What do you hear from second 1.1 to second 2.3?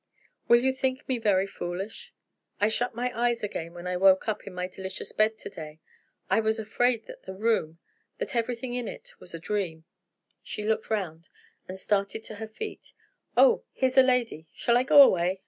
very foolish?